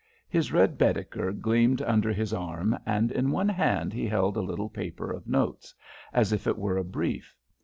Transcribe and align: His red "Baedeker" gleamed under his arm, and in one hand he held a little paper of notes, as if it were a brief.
His 0.27 0.51
red 0.51 0.79
"Baedeker" 0.79 1.31
gleamed 1.31 1.79
under 1.83 2.11
his 2.11 2.33
arm, 2.33 2.75
and 2.87 3.11
in 3.11 3.29
one 3.29 3.49
hand 3.49 3.93
he 3.93 4.07
held 4.07 4.35
a 4.35 4.41
little 4.41 4.67
paper 4.67 5.11
of 5.11 5.27
notes, 5.27 5.75
as 6.11 6.33
if 6.33 6.47
it 6.47 6.57
were 6.57 6.77
a 6.77 6.83
brief. 6.83 7.35